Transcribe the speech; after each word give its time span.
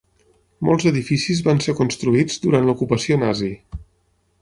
Molts 0.69 0.87
edificis 0.91 1.43
van 1.49 1.63
ser 1.67 1.77
construïts 1.81 2.43
durant 2.47 2.69
l'ocupació 2.71 3.23
nazi. 3.27 3.55